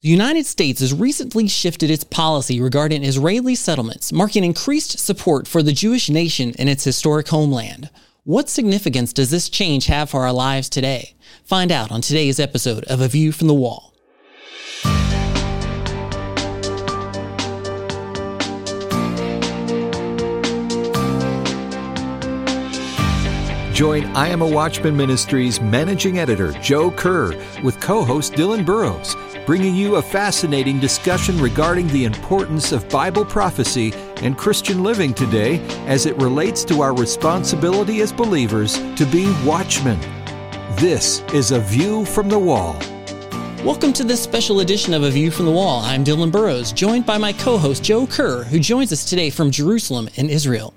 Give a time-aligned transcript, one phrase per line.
[0.00, 5.60] The United States has recently shifted its policy regarding Israeli settlements, marking increased support for
[5.60, 7.90] the Jewish nation in its historic homeland.
[8.22, 11.16] What significance does this change have for our lives today?
[11.42, 13.92] Find out on today's episode of A View from the Wall.
[23.78, 29.14] Join I Am a Watchman Ministries managing editor Joe Kerr with co host Dillon Burroughs,
[29.48, 35.58] bringing you a fascinating discussion regarding the importance of Bible prophecy and Christian living today
[35.86, 39.98] as it relates to our responsibility as believers to be watchmen.
[40.76, 42.76] This is A View from the Wall.
[43.64, 45.80] Welcome to this special edition of A View from the Wall.
[45.80, 49.50] I'm Dillon Burroughs, joined by my co host Joe Kerr, who joins us today from
[49.50, 50.74] Jerusalem in Israel.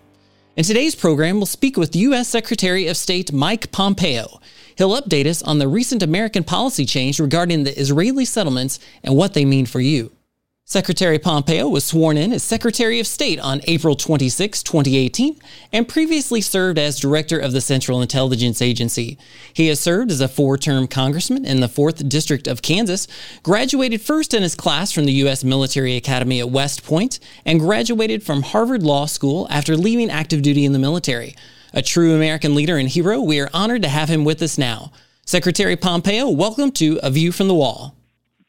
[0.56, 2.30] In today's program, we'll speak with U.S.
[2.30, 4.40] Secretary of State Mike Pompeo.
[4.82, 9.36] He'll update us on the recent American policy change regarding the Israeli settlements and what
[9.36, 10.12] they mean for you.
[10.66, 15.40] Secretary Pompeo was sworn in as Secretary of State on April 26, 2018,
[15.72, 19.20] and previously served as Director of the Central Intelligence Agency.
[19.54, 23.08] He has served as a four term congressman in the 4th District of Kansas,
[23.44, 25.44] graduated first in his class from the U.S.
[25.44, 30.66] Military Academy at West Point, and graduated from Harvard Law School after leaving active duty
[30.66, 31.36] in the military.
[31.74, 34.92] A true American leader and hero, we are honored to have him with us now.
[35.26, 37.96] Secretary Pompeo, welcome to A View from the Wall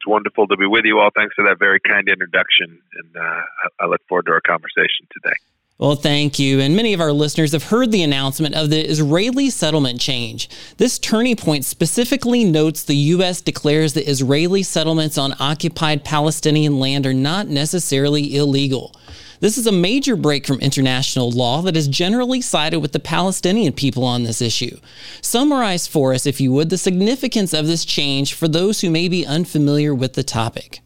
[0.02, 1.10] it's wonderful to be with you all.
[1.14, 3.42] Thanks for that very kind introduction, and uh,
[3.78, 5.36] I look forward to our conversation today.
[5.78, 6.58] Well, thank you.
[6.58, 10.48] And many of our listeners have heard the announcement of the Israeli settlement change.
[10.76, 13.40] This turning point specifically notes the U.S.
[13.40, 18.96] declares that Israeli settlements on occupied Palestinian land are not necessarily illegal.
[19.42, 23.72] This is a major break from international law that has generally sided with the Palestinian
[23.72, 24.78] people on this issue.
[25.20, 29.08] Summarize for us, if you would, the significance of this change for those who may
[29.08, 30.78] be unfamiliar with the topic.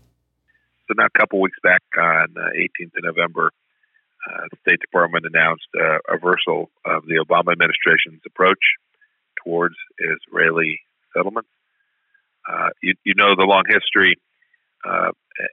[0.89, 3.51] So, now a couple weeks back on the 18th of November,
[4.27, 8.65] uh, the State Department announced uh, a reversal of the Obama administration's approach
[9.45, 10.81] towards Israeli
[11.15, 11.51] settlements.
[12.51, 14.17] Uh, you, you, know the long history,
[14.83, 15.11] uh,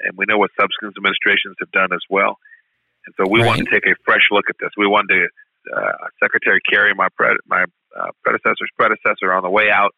[0.07, 2.37] and we know what subsequent administrations have done as well.
[3.05, 3.47] And so we right.
[3.47, 4.69] wanted to take a fresh look at this.
[4.77, 7.65] We wanted to, uh, Secretary Kerry, my pre- my
[7.97, 9.91] uh, predecessor's predecessor, on the way out,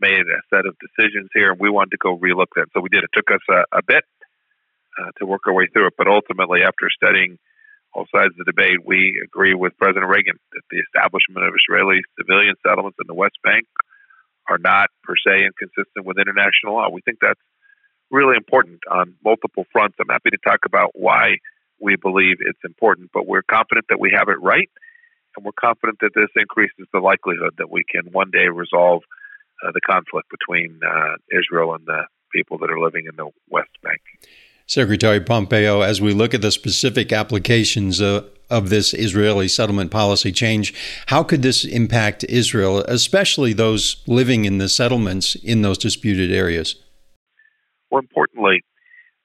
[0.00, 2.68] made a set of decisions here, and we wanted to go relook at it.
[2.74, 3.04] So we did.
[3.04, 4.04] It took us a, a bit
[4.98, 7.38] uh, to work our way through it, but ultimately, after studying
[7.92, 12.00] all sides of the debate, we agree with President Reagan that the establishment of Israeli
[12.18, 13.64] civilian settlements in the West Bank
[14.48, 16.88] are not per se inconsistent with international law.
[16.90, 17.40] We think that's
[18.10, 19.96] really important on multiple fronts.
[19.98, 21.38] I'm happy to talk about why
[21.80, 24.70] we believe it's important, but we're confident that we have it right,
[25.36, 29.02] and we're confident that this increases the likelihood that we can one day resolve
[29.64, 33.70] uh, the conflict between uh, Israel and the people that are living in the West
[33.82, 34.00] Bank.
[34.66, 40.32] Secretary Pompeo, as we look at the specific applications uh, of this Israeli settlement policy
[40.32, 40.74] change,
[41.06, 46.76] how could this impact Israel, especially those living in the settlements in those disputed areas?
[47.92, 48.62] More importantly,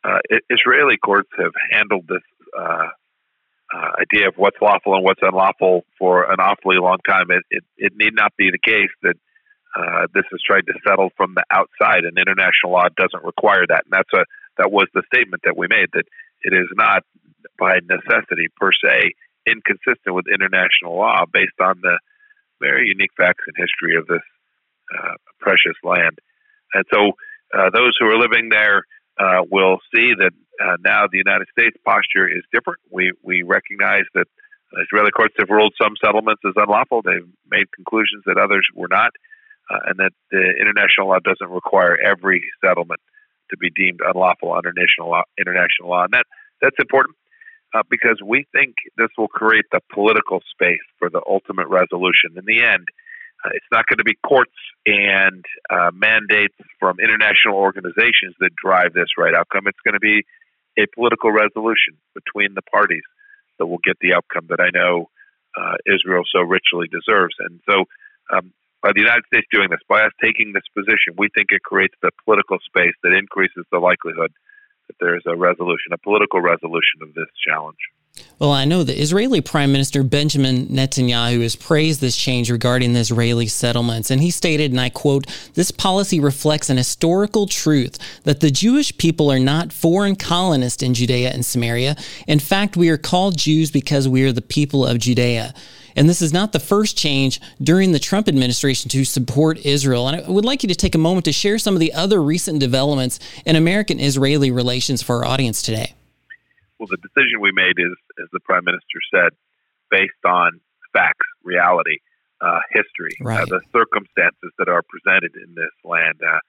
[0.03, 0.19] uh,
[0.49, 2.21] Israeli courts have handled this
[2.57, 2.87] uh,
[3.73, 7.31] uh, idea of what's lawful and what's unlawful for an awfully long time.
[7.31, 9.15] It, it, it need not be the case that
[9.75, 13.83] uh, this is tried to settle from the outside, and international law doesn't require that.
[13.85, 14.25] And that's a
[14.57, 16.03] that was the statement that we made that
[16.43, 17.03] it is not
[17.57, 19.13] by necessity per se
[19.47, 21.97] inconsistent with international law based on the
[22.59, 24.21] very unique facts and history of this
[24.93, 26.19] uh, precious land.
[26.73, 27.13] And so,
[27.57, 28.83] uh, those who are living there
[29.19, 32.79] uh, will see that uh, now the United States posture is different.
[32.89, 34.27] We we recognize that
[34.87, 37.01] Israeli courts have ruled some settlements as unlawful.
[37.01, 39.11] They've made conclusions that others were not,
[39.69, 43.01] uh, and that the international law doesn't require every settlement
[43.49, 45.23] to be deemed unlawful under international law.
[45.37, 46.25] International law, and that
[46.61, 47.17] that's important
[47.73, 52.37] uh, because we think this will create the political space for the ultimate resolution.
[52.37, 52.87] In the end,
[53.43, 54.55] uh, it's not going to be courts
[54.85, 59.67] and uh, mandates from international organizations that drive this right outcome.
[59.67, 60.23] It's going to be
[60.77, 63.03] a political resolution between the parties
[63.59, 65.09] that will get the outcome that I know
[65.57, 67.35] uh, Israel so richly deserves.
[67.39, 67.85] And so,
[68.31, 71.61] um, by the United States doing this, by us taking this position, we think it
[71.61, 74.31] creates the political space that increases the likelihood
[74.87, 77.77] that there is a resolution, a political resolution of this challenge.
[78.41, 82.99] Well, I know the Israeli Prime Minister Benjamin Netanyahu has praised this change regarding the
[82.99, 88.39] Israeli settlements, and he stated, and I quote, This policy reflects an historical truth that
[88.39, 91.95] the Jewish people are not foreign colonists in Judea and Samaria.
[92.27, 95.53] In fact, we are called Jews because we are the people of Judea.
[95.95, 100.07] And this is not the first change during the Trump administration to support Israel.
[100.07, 102.19] And I would like you to take a moment to share some of the other
[102.19, 105.93] recent developments in American Israeli relations for our audience today.
[106.81, 109.37] Well, the decision we made is, as the prime minister said,
[109.93, 110.59] based on
[110.97, 112.01] facts, reality,
[112.41, 113.41] uh, history, uh, right.
[113.45, 116.17] uh, the circumstances that are presented in this land.
[116.25, 116.41] Uh,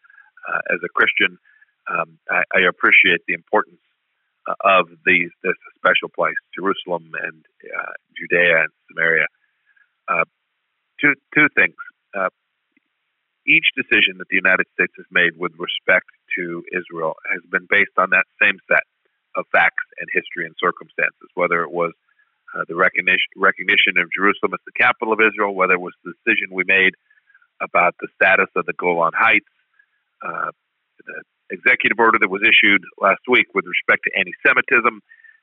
[0.49, 1.37] uh as a Christian,
[1.85, 3.85] um, I, I, appreciate the importance
[4.49, 7.45] uh, of these this special place, Jerusalem and
[8.17, 9.29] Judea and Samaria.
[10.97, 11.77] two two things.
[13.45, 16.09] each decision that the United States has made with respect
[16.41, 18.89] to Israel has been based on that same set
[19.37, 21.93] of facts and history and circumstances, whether it was
[22.55, 26.13] uh, the recognition, recognition of Jerusalem as the capital of Israel, whether it was the
[26.13, 26.93] decision we made
[27.61, 29.49] about the status of the Golan Heights,
[30.21, 30.51] uh,
[31.07, 35.01] the executive order that was issued last week with respect to anti Semitism,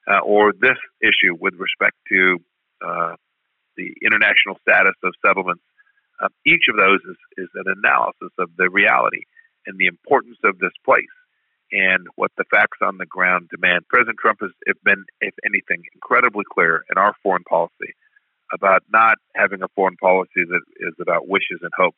[0.09, 2.37] uh, or this issue with respect to
[2.85, 3.15] uh,
[3.77, 5.63] the international status of settlements.
[6.21, 9.23] Uh, each of those is, is an analysis of the reality
[9.65, 11.15] and the importance of this place
[11.71, 13.87] and what the facts on the ground demand.
[13.87, 14.51] President Trump has
[14.83, 17.93] been, if anything, incredibly clear in our foreign policy
[18.51, 21.97] about not having a foreign policy that is about wishes and hopes,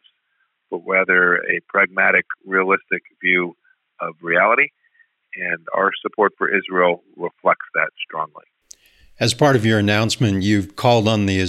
[0.70, 3.56] but rather a pragmatic, realistic view
[4.02, 4.68] of reality.
[5.36, 8.44] And our support for Israel reflects that strongly.
[9.20, 11.40] As part of your announcement, you've called on the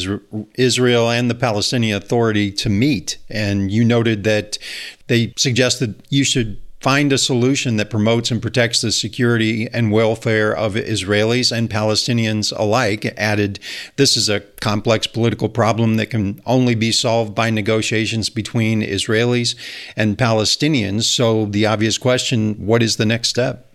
[0.55, 4.59] Israel and the Palestinian Authority to meet, and you noted that
[5.07, 10.55] they suggested you should find a solution that promotes and protects the security and welfare
[10.55, 13.05] of Israelis and Palestinians alike.
[13.17, 13.61] Added,
[13.97, 19.55] this is a complex political problem that can only be solved by negotiations between Israelis
[19.97, 21.05] and Palestinians.
[21.05, 23.73] So, the obvious question what is the next step?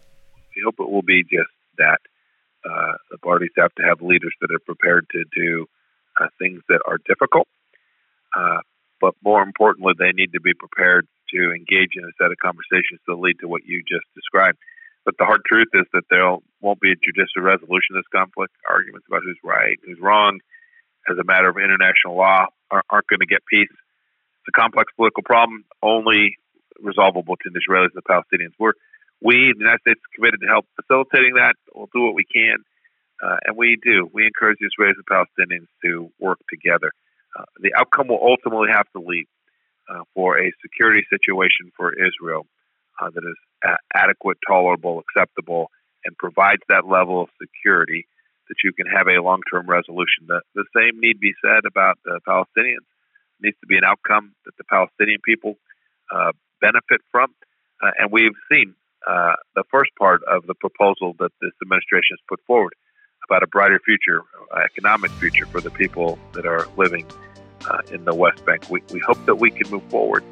[0.54, 2.00] We hope it will be just that.
[2.70, 5.66] Uh, the parties have to have leaders that are prepared to do
[6.20, 7.48] uh, things that are difficult.
[8.36, 8.60] Uh,
[9.00, 13.00] but more importantly, they need to be prepared to engage in a set of conversations
[13.08, 14.58] that lead to what you just described.
[15.06, 16.28] But the hard truth is that there
[16.60, 18.52] won't be a judicial resolution of this conflict.
[18.70, 20.40] Arguments about who's right, who's wrong,
[21.10, 23.72] as a matter of international law, aren't going to get peace.
[23.72, 26.36] It's a complex political problem, only
[26.82, 28.52] resolvable between the Israelis and the Palestinians.
[28.60, 28.74] We're,
[29.22, 31.56] we, the United States, committed to help facilitating that.
[31.74, 32.58] We'll do what we can,
[33.24, 34.10] uh, and we do.
[34.14, 36.92] We encourage the Israelis and Palestinians to work together.
[37.38, 39.26] Uh, the outcome will ultimately have to lead
[39.90, 42.46] uh, for a security situation for Israel
[43.00, 45.70] uh, that is a- adequate, tolerable, acceptable,
[46.06, 48.08] and provides that level of security
[48.50, 50.28] that you can have a long-term resolution.
[50.28, 52.88] The, the same need be said about the Palestinians.
[53.40, 55.58] It needs to be an outcome that the Palestinian people
[56.14, 56.32] uh,
[56.62, 57.34] benefit from,
[57.84, 58.74] uh, and we've seen
[59.08, 62.74] uh, the first part of the proposal that this administration has put forward
[63.30, 64.24] about a brighter future,
[64.64, 67.06] economic future for the people that are living
[67.68, 68.70] uh, in the West Bank.
[68.70, 70.24] We, we hope that we can move forward.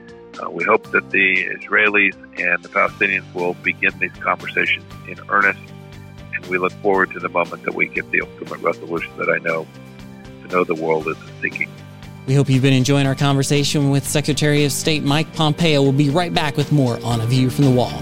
[0.42, 5.60] Uh, we hope that the Israelis and the Palestinians will begin these conversations in earnest,
[6.34, 9.38] and we look forward to the moment that we get the ultimate resolution that I
[9.38, 9.66] know
[10.42, 11.70] to know the world is seeking.
[12.28, 15.82] We hope you've been enjoying our conversation with Secretary of State Mike Pompeo.
[15.84, 17.94] We'll be right back with more on A View from the Wall.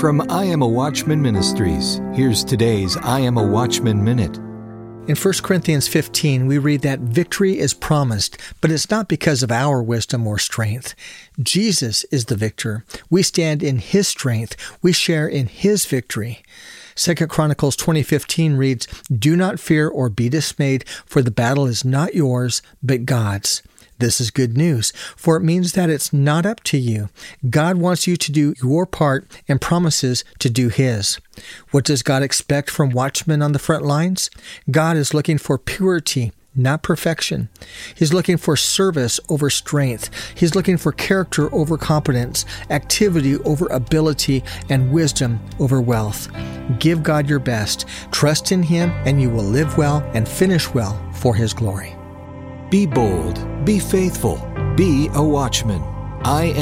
[0.00, 4.38] From I Am a Watchman Ministries, here's today's I Am a Watchman Minute.
[5.06, 9.52] In 1 Corinthians 15, we read that victory is promised, but it's not because of
[9.52, 10.94] our wisdom or strength.
[11.38, 12.82] Jesus is the victor.
[13.10, 14.56] We stand in his strength.
[14.80, 16.42] We share in his victory.
[16.94, 22.14] 2 Chronicles 20:15 reads, "Do not fear or be dismayed, for the battle is not
[22.14, 23.60] yours, but God's."
[24.00, 27.10] This is good news, for it means that it's not up to you.
[27.50, 31.20] God wants you to do your part and promises to do His.
[31.70, 34.30] What does God expect from watchmen on the front lines?
[34.70, 37.50] God is looking for purity, not perfection.
[37.94, 40.08] He's looking for service over strength.
[40.34, 46.30] He's looking for character over competence, activity over ability, and wisdom over wealth.
[46.78, 50.98] Give God your best, trust in Him, and you will live well and finish well
[51.12, 51.99] for His glory.
[52.70, 54.36] Be bold, be faithful,
[54.76, 55.82] be a watchman.
[56.24, 56.54] I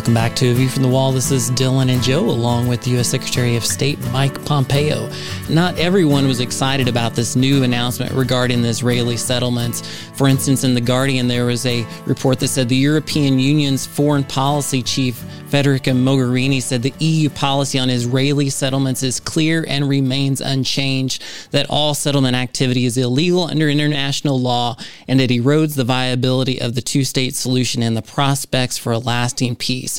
[0.00, 1.12] Welcome back to A View from the Wall.
[1.12, 3.10] This is Dillon and Joe, along with U.S.
[3.10, 5.10] Secretary of State Mike Pompeo.
[5.50, 9.86] Not everyone was excited about this new announcement regarding the Israeli settlements.
[10.14, 14.24] For instance, in The Guardian, there was a report that said the European Union's foreign
[14.24, 20.40] policy chief, Federica Mogherini, said the EU policy on Israeli settlements is clear and remains
[20.40, 24.76] unchanged, that all settlement activity is illegal under international law,
[25.08, 28.98] and it erodes the viability of the two state solution and the prospects for a
[28.98, 29.89] lasting peace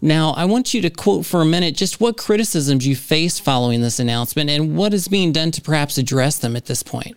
[0.00, 3.82] Now, I want you to quote for a minute just what criticisms you faced following
[3.82, 7.16] this announcement and what is being done to perhaps address them at this point.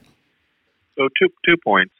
[0.96, 1.94] So, two two points.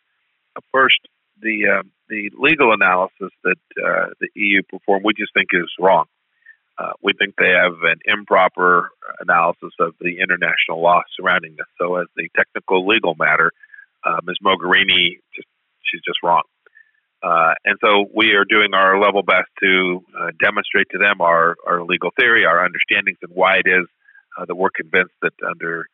[0.72, 1.00] First,
[1.42, 6.06] the uh, the legal analysis that uh, the EU performed, we just think is wrong.
[6.78, 11.68] Uh, we think they have an improper analysis of the international law surrounding this.
[11.78, 13.52] So, as the technical legal matter,
[14.04, 14.38] uh, Ms.
[14.44, 15.48] Mogherini, just,
[15.84, 16.44] she's just wrong.
[17.22, 21.56] Uh, and so we are doing our level best to uh, demonstrate to them our,
[21.68, 23.86] our legal theory, our understandings, and why it is
[24.38, 25.86] uh, that we're convinced that under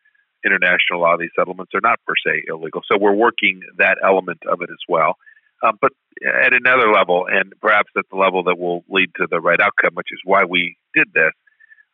[0.44, 2.82] international law these settlements are not per se illegal.
[2.90, 5.16] So we're working that element of it as well.
[5.62, 5.92] Um, but
[6.22, 9.94] at another level, and perhaps at the level that will lead to the right outcome,
[9.94, 11.32] which is why we did this,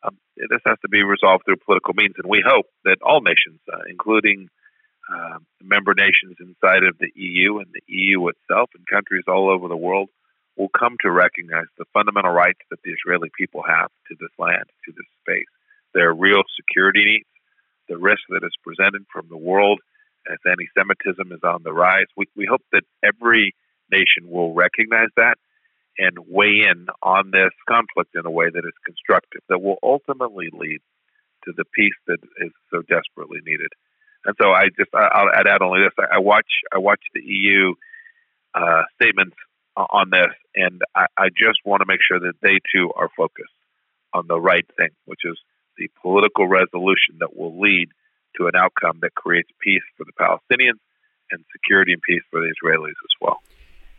[0.03, 2.15] um, this has to be resolved through political means.
[2.19, 4.49] And we hope that all nations, uh, including
[5.11, 9.69] um, member nations inside of the EU and the EU itself and countries all over
[9.69, 10.09] the world
[10.57, 14.65] will come to recognize the fundamental rights that the Israeli people have to this land,
[14.85, 15.51] to this space.
[15.95, 17.29] Their real security needs,
[17.89, 19.81] the risk that is presented from the world
[20.31, 22.07] as anti Semitism is on the rise.
[22.17, 23.55] We, we hope that every
[23.91, 25.37] nation will recognize that
[25.99, 30.49] and weigh in on this conflict in a way that is constructive, that will ultimately
[30.53, 30.81] lead
[31.45, 33.73] to the peace that is so desperately needed.
[34.25, 37.75] And so I just I'll add, add only this: I watch I watch the EU
[38.55, 39.37] uh, statements
[39.77, 43.55] on this, and I, I just want to make sure that they too are focused
[44.13, 45.39] on the right thing, which is
[45.79, 47.89] the political resolution that will lead
[48.37, 50.81] to an outcome that creates peace for the Palestinians
[51.31, 53.41] and security and peace for the Israelis as well.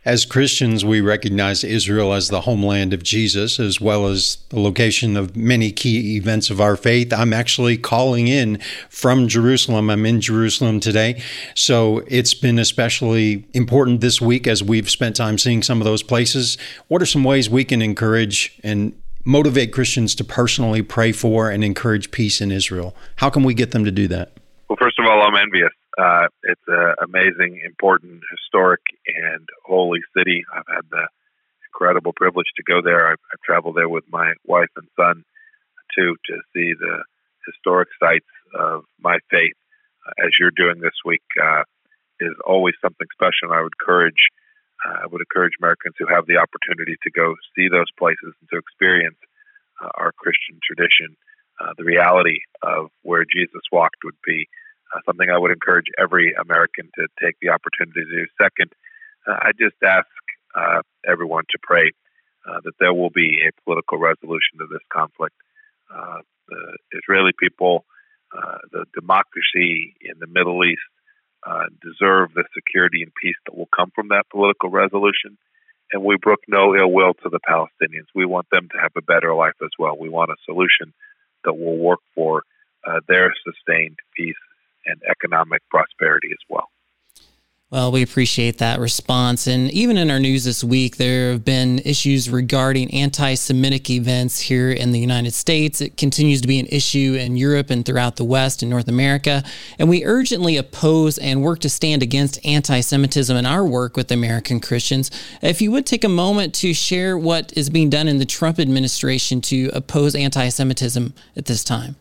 [0.06, 5.16] As Christians, we recognize Israel as the homeland of Jesus, as well as the location
[5.16, 7.10] of many key events of our faith.
[7.10, 8.58] I'm actually calling in
[8.90, 9.88] from Jerusalem.
[9.88, 11.22] I'm in Jerusalem today.
[11.54, 16.02] So it's been especially important this week as we've spent time seeing some of those
[16.02, 16.58] places.
[16.88, 18.92] What are some ways we can encourage and
[19.24, 22.94] motivate Christians to personally pray for and encourage peace in Israel?
[23.16, 24.36] How can we get them to do that?
[24.68, 30.44] Well, first of all, I'm envious uh, it's an amazing, important, historic, and holy city.
[30.52, 31.06] I've had the
[31.68, 33.08] incredible privilege to go there.
[33.08, 35.24] I've, I've traveled there with my wife and son
[35.94, 37.04] too to see the
[37.46, 39.54] historic sites of my faith.
[40.06, 41.62] Uh, as you're doing this week, uh,
[42.20, 43.50] is always something special.
[43.50, 44.22] And I would encourage,
[44.86, 48.48] uh, I would encourage Americans who have the opportunity to go see those places and
[48.50, 49.18] to experience
[49.82, 51.16] uh, our Christian tradition.
[51.60, 54.46] Uh, the reality of where Jesus walked would be
[55.06, 58.26] something I would encourage every American to take the opportunity to do.
[58.40, 58.72] Second,
[59.26, 60.06] uh, I just ask
[60.54, 61.92] uh, everyone to pray
[62.46, 65.34] uh, that there will be a political resolution to this conflict.
[65.92, 67.84] Uh, the Israeli people,
[68.36, 70.82] uh, the democracy in the Middle East,
[71.82, 75.36] deserve the security and peace that will come from that political resolution.
[75.92, 78.08] And we brook no ill will to the Palestinians.
[78.14, 79.96] We want them to have a better life as well.
[79.98, 80.92] We want a solution
[81.44, 82.42] that will work for
[83.08, 84.36] their sustained peace
[84.86, 86.68] and economic prosperity as well.
[87.74, 89.48] Well, we appreciate that response.
[89.48, 94.38] And even in our news this week, there have been issues regarding anti Semitic events
[94.38, 95.80] here in the United States.
[95.80, 99.42] It continues to be an issue in Europe and throughout the West and North America.
[99.76, 104.12] And we urgently oppose and work to stand against anti Semitism in our work with
[104.12, 105.10] American Christians.
[105.42, 108.60] If you would take a moment to share what is being done in the Trump
[108.60, 111.96] administration to oppose anti Semitism at this time.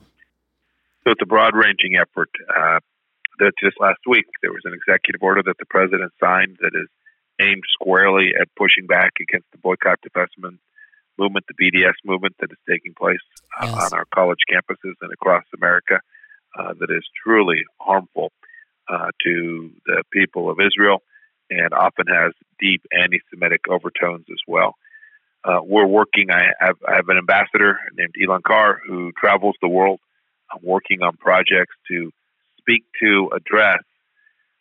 [1.04, 2.30] So it's a broad ranging effort.
[2.50, 2.80] Uh,
[3.40, 6.88] that just last week there was an executive order that the president signed that is
[7.42, 10.60] aimed squarely at pushing back against the boycott divestment
[11.18, 13.22] movement, the BDS movement that is taking place
[13.60, 13.92] uh, yes.
[13.92, 16.00] on our college campuses and across America,
[16.58, 18.32] uh, that is truly harmful
[18.88, 21.02] uh, to the people of Israel
[21.50, 24.76] and often has deep anti-Semitic overtones as well.
[25.44, 26.32] Uh, we're working.
[26.32, 30.00] I have, I have an ambassador named Elan Carr who travels the world
[30.54, 32.12] I'm working on projects to
[32.60, 33.84] speak to, address,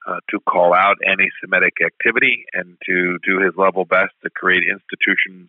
[0.07, 4.63] uh, to call out anti Semitic activity and to do his level best to create
[4.69, 5.49] institutions,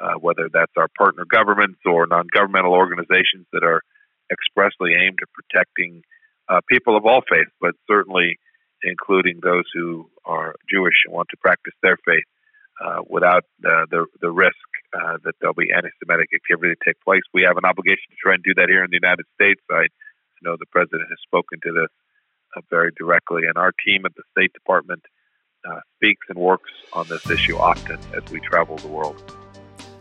[0.00, 3.82] uh, whether that's our partner governments or non governmental organizations that are
[4.30, 6.02] expressly aimed at protecting
[6.48, 8.38] uh, people of all faiths, but certainly
[8.82, 12.24] including those who are Jewish and want to practice their faith.
[12.84, 17.22] Uh, without uh, the the risk uh, that there'll be anti-Semitic activity take place.
[17.34, 19.60] We have an obligation to try and do that here in the United States.
[19.70, 19.86] I
[20.42, 21.92] know the president has spoken to this
[22.56, 25.02] uh, very directly, and our team at the State Department
[25.68, 29.22] uh, speaks and works on this issue often as we travel the world.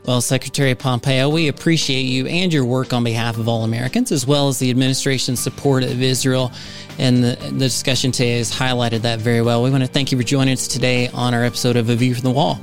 [0.07, 4.25] Well, Secretary Pompeo, we appreciate you and your work on behalf of all Americans, as
[4.25, 6.53] well as the administration's support of Israel.
[6.97, 9.61] And the, the discussion today has highlighted that very well.
[9.61, 12.15] We want to thank you for joining us today on our episode of A View
[12.15, 12.57] from the Wall.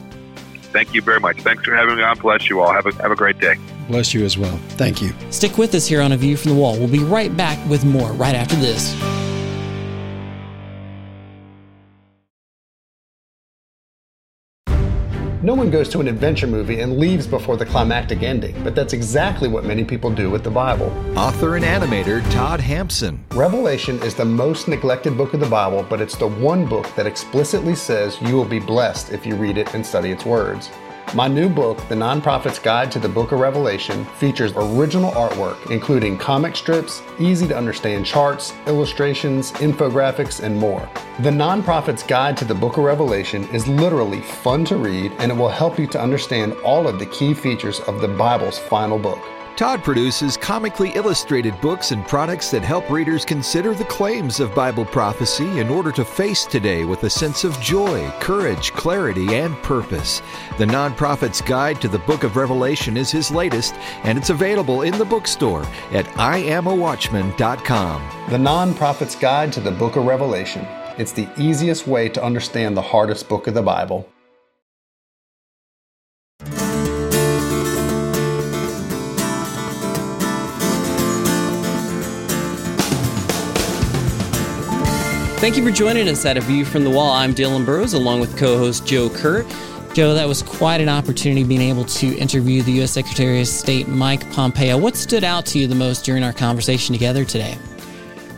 [0.73, 1.39] Thank you very much.
[1.43, 2.19] Thanks for having me on.
[2.19, 2.73] Bless you all.
[2.73, 3.57] Have a, have a great day.
[3.89, 4.57] Bless you as well.
[4.71, 5.13] Thank you.
[5.31, 6.79] Stick with us here on A View from the Wall.
[6.79, 8.95] We'll be right back with more right after this.
[15.45, 18.95] No one goes to an adventure movie and leaves before the climactic ending, but that's
[18.95, 20.87] exactly what many people do with the Bible.
[21.19, 23.23] Author and animator Todd Hampson.
[23.33, 27.07] Revelation is the most neglected book of the Bible, but it's the one book that
[27.07, 30.71] explicitly says you will be blessed if you read it and study its words.
[31.13, 36.19] My new book, The Non-Prophet's Guide to the Book of Revelation, features original artwork, including
[36.19, 40.89] comic strips, easy to understand charts, illustrations, infographics, and more.
[41.21, 45.37] The Non-Prophet's Guide to the Book of Revelation is literally fun to read, and it
[45.37, 49.21] will help you to understand all of the key features of the Bible's final book.
[49.57, 54.85] Todd produces comically illustrated books and products that help readers consider the claims of Bible
[54.85, 60.23] prophecy in order to face today with a sense of joy, courage, clarity, and purpose.
[60.59, 64.99] The Non-Prophet's Guide to the Book of Revelation is his latest, and it's available in
[64.99, 68.31] the bookstore at IamAWatchman.com.
[68.31, 70.67] The Non-Prophet's Guide to the Book of Revelation.
[70.99, 74.09] It's the easiest way to understand the hardest book of the Bible.
[85.45, 87.13] Thank you for joining us at A View from the Wall.
[87.13, 89.43] I'm Dillon Burroughs along with co host Joe Kerr.
[89.93, 92.93] Joe, that was quite an opportunity being able to interview the U.S.
[92.93, 94.79] Secretary of State Mike Pompeo.
[94.79, 97.59] What stood out to you the most during our conversation together today?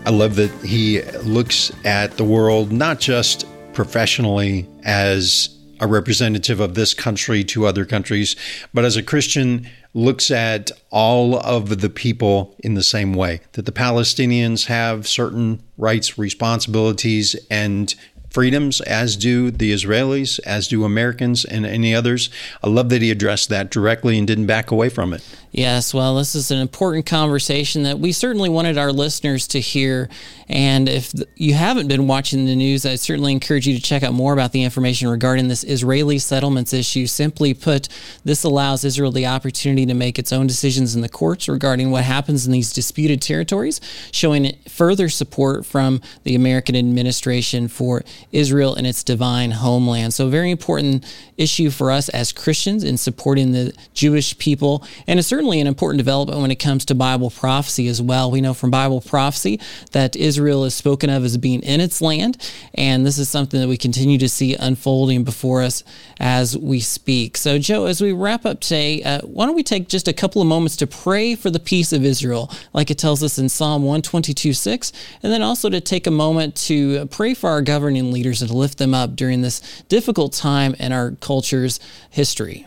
[0.04, 6.74] I love that he looks at the world not just professionally as a representative of
[6.74, 8.36] this country to other countries,
[8.72, 13.64] but as a Christian looks at all of the people in the same way that
[13.64, 17.94] the Palestinians have certain rights, responsibilities, and
[18.36, 22.28] freedoms, as do the Israelis, as do Americans and any others.
[22.62, 25.24] I love that he addressed that directly and didn't back away from it.
[25.52, 30.10] Yes, well, this is an important conversation that we certainly wanted our listeners to hear.
[30.50, 34.12] And if you haven't been watching the news, I certainly encourage you to check out
[34.12, 37.06] more about the information regarding this Israeli settlements issue.
[37.06, 37.88] Simply put,
[38.22, 42.04] this allows Israel the opportunity to make its own decisions in the courts regarding what
[42.04, 43.80] happens in these disputed territories,
[44.12, 48.04] showing further support from the American administration for
[48.36, 50.12] Israel and its divine homeland.
[50.12, 51.04] So, a very important
[51.38, 54.84] issue for us as Christians in supporting the Jewish people.
[55.06, 58.30] And it's certainly an important development when it comes to Bible prophecy as well.
[58.30, 59.58] We know from Bible prophecy
[59.92, 62.36] that Israel is spoken of as being in its land.
[62.74, 65.82] And this is something that we continue to see unfolding before us
[66.20, 67.36] as we speak.
[67.38, 70.42] So, Joe, as we wrap up today, uh, why don't we take just a couple
[70.42, 73.82] of moments to pray for the peace of Israel, like it tells us in Psalm
[73.82, 78.25] 122 6, and then also to take a moment to pray for our governing leaders
[78.26, 82.66] and to lift them up during this difficult time in our culture's history.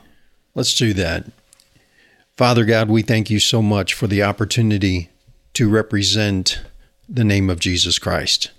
[0.56, 1.26] Let's do that.
[2.38, 5.10] Father God, we thank you so much for the opportunity
[5.54, 6.62] to represent
[7.08, 8.52] the name of Jesus Christ.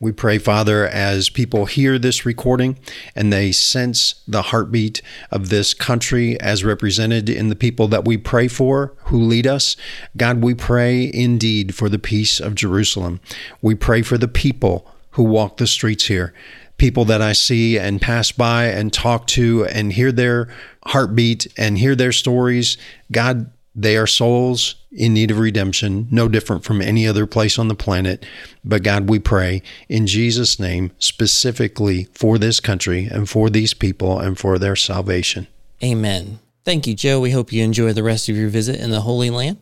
[0.00, 2.78] We pray, Father, as people hear this recording
[3.16, 8.16] and they sense the heartbeat of this country as represented in the people that we
[8.16, 9.76] pray for who lead us.
[10.16, 13.18] God, we pray indeed for the peace of Jerusalem.
[13.60, 16.32] We pray for the people who walk the streets here,
[16.76, 20.46] people that I see and pass by and talk to and hear their
[20.86, 22.78] heartbeat and hear their stories.
[23.10, 27.66] God, they are souls in need of redemption, no different from any other place on
[27.66, 28.24] the planet.
[28.64, 34.20] But God, we pray in Jesus' name, specifically for this country and for these people
[34.20, 35.48] and for their salvation.
[35.82, 36.38] Amen.
[36.64, 37.18] Thank you, Joe.
[37.18, 39.58] We hope you enjoy the rest of your visit in the Holy Land.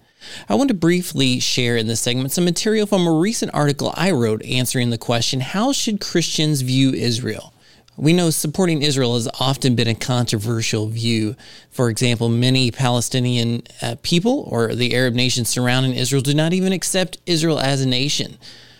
[0.48, 4.10] I want to briefly share in this segment some material from a recent article I
[4.10, 7.52] wrote answering the question How should Christians view Israel?
[7.98, 11.34] We know supporting Israel has often been a controversial view.
[11.70, 16.74] For example, many Palestinian uh, people or the Arab nations surrounding Israel do not even
[16.74, 18.36] accept Israel as a nation.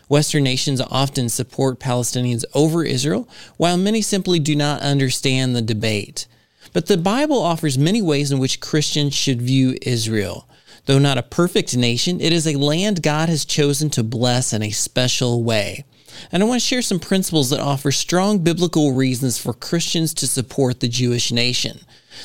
[0.08, 6.26] Western nations often support Palestinians over Israel, while many simply do not understand the debate.
[6.72, 10.46] But the Bible offers many ways in which Christians should view Israel.
[10.86, 14.62] Though not a perfect nation, it is a land God has chosen to bless in
[14.62, 15.84] a special way.
[16.32, 20.26] and I want to share some principles that offer strong biblical reasons for Christians to
[20.26, 21.80] support the Jewish nation.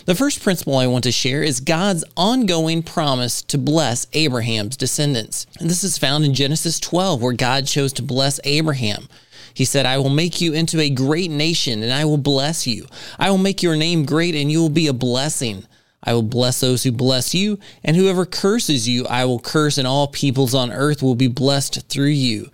[0.05, 5.47] The first principle I want to share is God's ongoing promise to bless Abraham's descendants.
[5.59, 9.09] And this is found in Genesis 12, where God chose to bless Abraham.
[9.53, 12.85] He said, I will make you into a great nation, and I will bless you.
[13.19, 15.65] I will make your name great, and you will be a blessing.
[16.03, 19.87] I will bless those who bless you, and whoever curses you, I will curse, and
[19.87, 22.49] all peoples on earth will be blessed through you.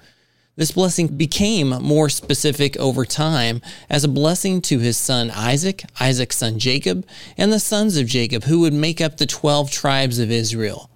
[0.57, 6.37] This blessing became more specific over time as a blessing to his son Isaac, Isaac's
[6.37, 7.05] son Jacob,
[7.37, 10.89] and the sons of Jacob, who would make up the 12 tribes of Israel.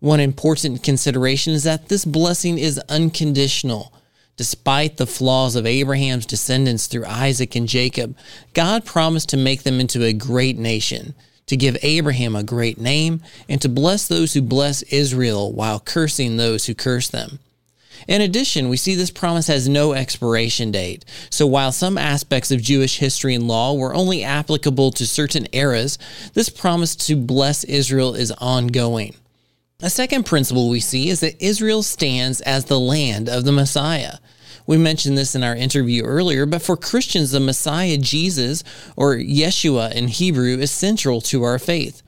[0.00, 3.92] One important consideration is that this blessing is unconditional.
[4.36, 8.14] Despite the flaws of Abraham's descendants through Isaac and Jacob,
[8.52, 11.14] God promised to make them into a great nation,
[11.46, 16.36] to give Abraham a great name, and to bless those who bless Israel while cursing
[16.36, 17.38] those who curse them.
[18.08, 21.04] In addition, we see this promise has no expiration date.
[21.30, 25.98] So while some aspects of Jewish history and law were only applicable to certain eras,
[26.34, 29.14] this promise to bless Israel is ongoing.
[29.80, 34.18] A second principle we see is that Israel stands as the land of the Messiah.
[34.66, 38.64] We mentioned this in our interview earlier, but for Christians, the Messiah, Jesus,
[38.96, 42.02] or Yeshua in Hebrew, is central to our faith.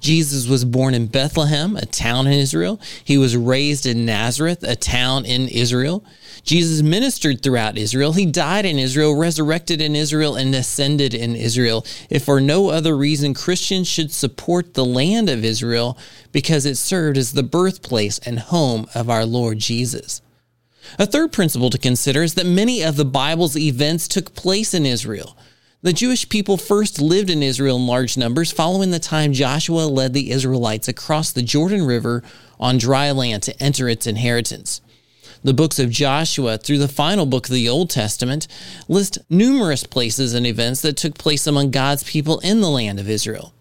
[0.00, 2.80] Jesus was born in Bethlehem, a town in Israel.
[3.04, 6.02] He was raised in Nazareth, a town in Israel.
[6.42, 8.14] Jesus ministered throughout Israel.
[8.14, 11.84] He died in Israel, resurrected in Israel, and ascended in Israel.
[12.08, 15.98] If for no other reason, Christians should support the land of Israel
[16.32, 20.22] because it served as the birthplace and home of our Lord Jesus.
[20.98, 24.84] A third principle to consider is that many of the Bible's events took place in
[24.84, 25.36] Israel.
[25.82, 30.12] The Jewish people first lived in Israel in large numbers following the time Joshua led
[30.12, 32.22] the Israelites across the Jordan River
[32.58, 34.82] on dry land to enter its inheritance.
[35.42, 38.46] The books of Joshua through the final book of the Old Testament
[38.88, 43.08] list numerous places and events that took place among God's people in the land of
[43.08, 43.54] Israel.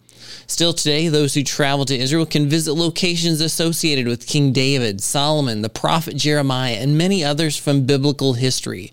[0.50, 5.62] Still today, those who travel to Israel can visit locations associated with King David, Solomon,
[5.62, 8.92] the prophet Jeremiah, and many others from biblical history.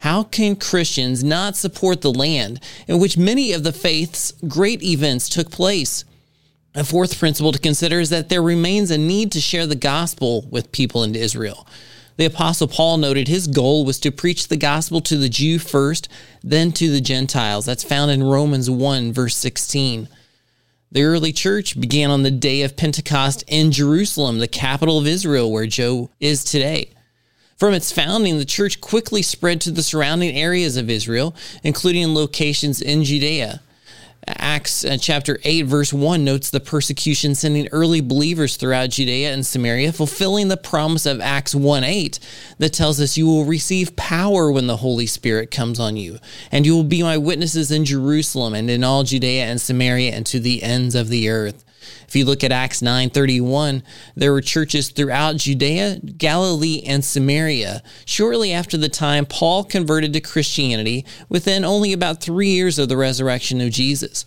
[0.00, 5.30] How can Christians not support the land in which many of the faith's great events
[5.30, 6.04] took place?
[6.74, 10.46] A fourth principle to consider is that there remains a need to share the gospel
[10.50, 11.66] with people in Israel.
[12.18, 16.06] The Apostle Paul noted his goal was to preach the gospel to the Jew first,
[16.44, 17.64] then to the Gentiles.
[17.64, 20.06] That's found in Romans 1, verse 16.
[20.90, 25.52] The early church began on the day of Pentecost in Jerusalem, the capital of Israel,
[25.52, 26.92] where Joe is today.
[27.58, 32.80] From its founding, the church quickly spread to the surrounding areas of Israel, including locations
[32.80, 33.60] in Judea.
[34.36, 39.46] Acts uh, chapter 8, verse 1 notes the persecution sending early believers throughout Judea and
[39.46, 42.18] Samaria, fulfilling the promise of Acts 1 8
[42.58, 46.18] that tells us, You will receive power when the Holy Spirit comes on you,
[46.52, 50.26] and you will be my witnesses in Jerusalem and in all Judea and Samaria and
[50.26, 51.64] to the ends of the earth.
[52.08, 53.82] If you look at Acts 9:31,
[54.16, 57.82] there were churches throughout Judea, Galilee, and Samaria.
[58.06, 62.96] Shortly after the time Paul converted to Christianity, within only about 3 years of the
[62.96, 64.24] resurrection of Jesus.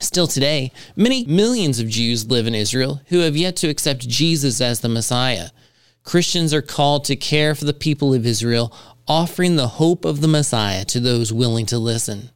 [0.00, 4.60] Still today, many millions of Jews live in Israel who have yet to accept Jesus
[4.62, 5.50] as the Messiah.
[6.04, 8.72] Christians are called to care for the people of Israel,
[9.06, 12.30] offering the hope of the Messiah to those willing to listen.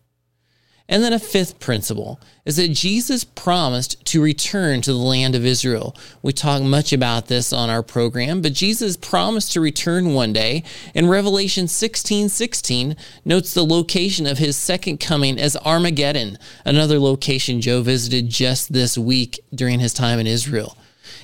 [0.89, 5.47] And then a fifth principle is that Jesus promised to return to the land of
[5.47, 5.97] Israel.
[6.23, 10.65] We talk much about this on our program, but Jesus promised to return one day.
[10.95, 17.61] And Revelation 16 16 notes the location of his second coming as Armageddon, another location
[17.61, 20.77] Joe visited just this week during his time in Israel.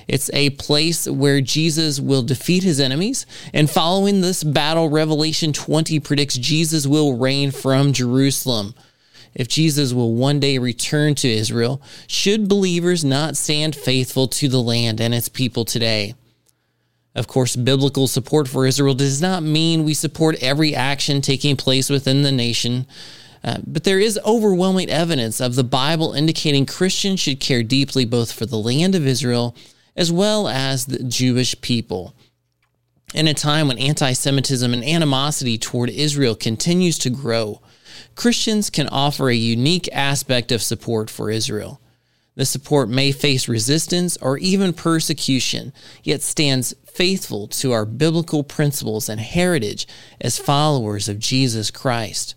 [0.07, 3.27] It's a place where Jesus will defeat his enemies.
[3.53, 8.73] And following this battle, Revelation 20 predicts Jesus will reign from Jerusalem
[9.35, 14.61] if Jesus will one day return to Israel, should believers not stand faithful to the
[14.61, 16.15] land and its people today?
[17.15, 21.89] Of course, biblical support for Israel does not mean we support every action taking place
[21.89, 22.85] within the nation,
[23.43, 28.31] uh, but there is overwhelming evidence of the Bible indicating Christians should care deeply both
[28.31, 29.55] for the land of Israel
[29.95, 32.13] as well as the Jewish people.
[33.13, 37.59] In a time when anti Semitism and animosity toward Israel continues to grow,
[38.19, 41.79] Christians can offer a unique aspect of support for Israel.
[42.35, 45.71] The support may face resistance or even persecution,
[46.03, 49.87] yet stands faithful to our biblical principles and heritage
[50.19, 52.35] as followers of Jesus Christ.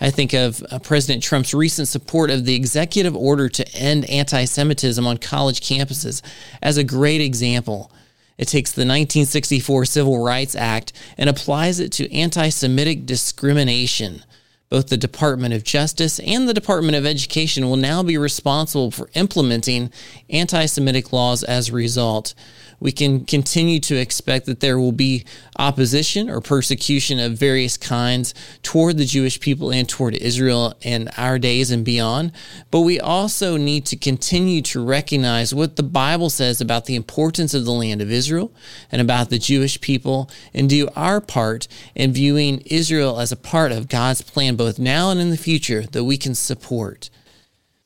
[0.00, 4.44] I think of uh, President Trump's recent support of the executive order to end anti
[4.44, 6.22] Semitism on college campuses
[6.62, 7.90] as a great example.
[8.38, 14.22] It takes the 1964 Civil Rights Act and applies it to anti Semitic discrimination.
[14.70, 19.10] Both the Department of Justice and the Department of Education will now be responsible for
[19.14, 19.90] implementing
[20.28, 22.34] anti Semitic laws as a result
[22.80, 25.24] we can continue to expect that there will be
[25.58, 31.38] opposition or persecution of various kinds toward the Jewish people and toward Israel in our
[31.38, 32.32] days and beyond.
[32.70, 37.52] But we also need to continue to recognize what the Bible says about the importance
[37.52, 38.50] of the land of Israel
[38.90, 43.72] and about the Jewish people and do our part in viewing Israel as a part
[43.72, 47.10] of God's plan both now and in the future that we can support.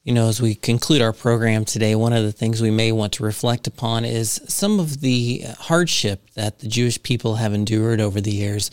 [0.04, 3.14] You know, as we conclude our program today, one of the things we may want
[3.14, 8.20] to reflect upon is some of the hardship that the Jewish people have endured over
[8.20, 8.70] the years.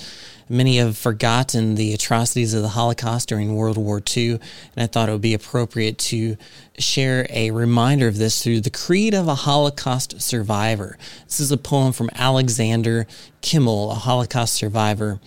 [0.49, 4.41] Many have forgotten the atrocities of the Holocaust during World War II, and
[4.75, 6.35] I thought it would be appropriate to
[6.77, 10.97] share a reminder of this through the Creed of a Holocaust Survivor.
[11.27, 13.07] This is a poem from Alexander
[13.41, 15.21] Kimel, a Holocaust survivor,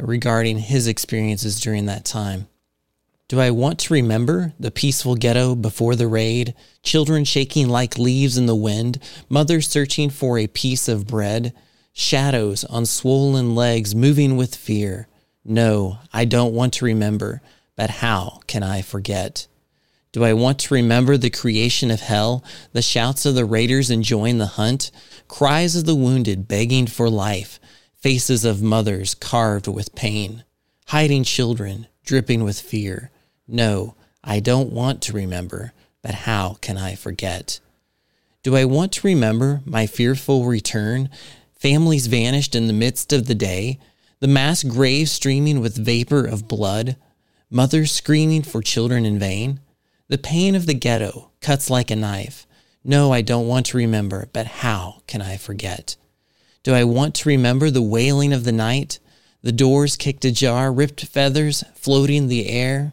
[0.00, 2.48] regarding his experiences during that time.
[3.34, 8.36] Do I want to remember the peaceful ghetto before the raid, children shaking like leaves
[8.36, 11.52] in the wind, mothers searching for a piece of bread,
[11.92, 15.08] shadows on swollen legs moving with fear?
[15.44, 17.42] No, I don't want to remember,
[17.74, 19.48] but how can I forget?
[20.12, 24.38] Do I want to remember the creation of hell, the shouts of the raiders enjoying
[24.38, 24.92] the hunt,
[25.26, 27.58] cries of the wounded begging for life,
[27.94, 30.44] faces of mothers carved with pain,
[30.86, 33.10] hiding children dripping with fear?
[33.46, 37.60] No, I don't want to remember, but how can I forget?
[38.42, 41.10] Do I want to remember my fearful return,
[41.54, 43.78] families vanished in the midst of the day,
[44.20, 46.96] the mass graves streaming with vapor of blood,
[47.50, 49.60] mothers screaming for children in vain?
[50.08, 52.46] The pain of the ghetto cuts like a knife.
[52.82, 55.96] No, I don't want to remember, but how can I forget?
[56.62, 58.98] Do I want to remember the wailing of the night,
[59.42, 62.92] the doors kicked ajar, ripped feathers floating the air?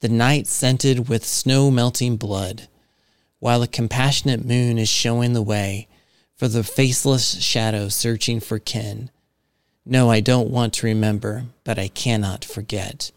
[0.00, 2.68] The night scented with snow melting blood,
[3.38, 5.86] while a compassionate moon is showing the way
[6.36, 9.10] for the faceless shadows searching for kin.
[9.84, 13.12] No, I don't want to remember, but I cannot forget.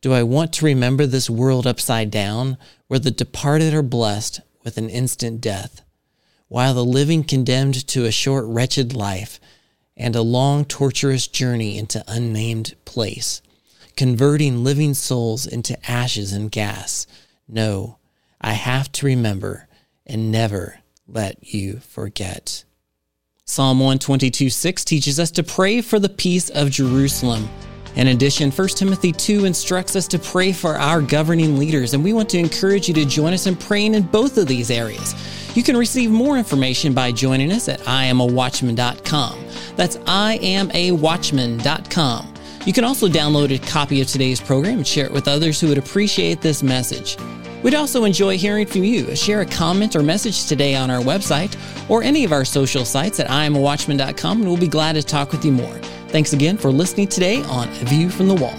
[0.00, 4.76] Do I want to remember this world upside down, where the departed are blessed with
[4.76, 5.80] an instant death,
[6.48, 9.40] while the living condemned to a short wretched life
[9.96, 13.40] and a long torturous journey into unnamed place?
[13.96, 17.06] Converting living souls into ashes and gas.
[17.48, 17.98] No,
[18.40, 19.68] I have to remember
[20.06, 22.64] and never let you forget.
[23.44, 27.48] Psalm 122 6 teaches us to pray for the peace of Jerusalem.
[27.96, 32.12] In addition, 1 Timothy 2 instructs us to pray for our governing leaders, and we
[32.12, 35.14] want to encourage you to join us in praying in both of these areas.
[35.54, 39.44] You can receive more information by joining us at iamawatchman.com.
[39.76, 42.33] That's iamawatchman.com.
[42.66, 45.68] You can also download a copy of today's program and share it with others who
[45.68, 47.18] would appreciate this message.
[47.62, 49.14] We'd also enjoy hearing from you.
[49.14, 51.56] Share a comment or message today on our website
[51.90, 55.44] or any of our social sites at iamawatchman.com, and we'll be glad to talk with
[55.44, 55.78] you more.
[56.08, 58.54] Thanks again for listening today on A View from the Wall.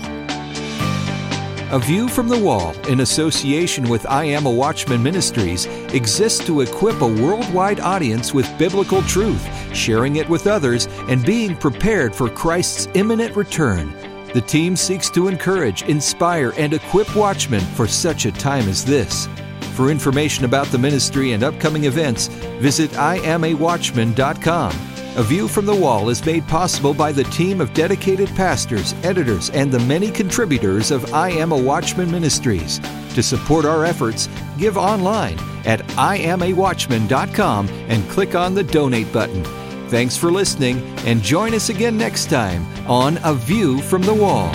[1.71, 6.61] A View from the Wall, in association with I Am a Watchman Ministries, exists to
[6.61, 9.43] equip a worldwide audience with biblical truth,
[9.75, 13.93] sharing it with others, and being prepared for Christ's imminent return.
[14.33, 19.27] The team seeks to encourage, inspire, and equip watchmen for such a time as this.
[19.75, 22.27] For information about the ministry and upcoming events,
[22.59, 24.71] visit iamawatchman.com.
[25.17, 29.49] A View from the Wall is made possible by the team of dedicated pastors, editors,
[29.51, 32.81] and the many contributors of I Am a Watchman Ministries.
[33.13, 39.64] To support our efforts, give online at iamawatchman.com and click on the donate button.
[39.87, 44.51] Thanks for listening and join us again next time on A View from the Wall.